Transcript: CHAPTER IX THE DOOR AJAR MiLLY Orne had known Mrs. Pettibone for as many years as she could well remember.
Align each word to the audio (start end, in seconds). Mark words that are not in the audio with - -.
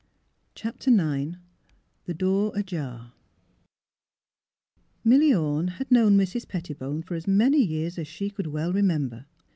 CHAPTER 0.55 0.89
IX 0.89 1.37
THE 2.05 2.15
DOOR 2.15 2.53
AJAR 2.57 3.11
MiLLY 5.03 5.31
Orne 5.31 5.67
had 5.77 5.91
known 5.91 6.17
Mrs. 6.17 6.47
Pettibone 6.47 7.03
for 7.03 7.13
as 7.13 7.27
many 7.27 7.61
years 7.63 7.99
as 7.99 8.07
she 8.07 8.31
could 8.31 8.47
well 8.47 8.73
remember. 8.73 9.27